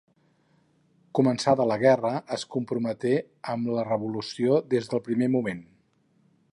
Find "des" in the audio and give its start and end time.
4.75-4.93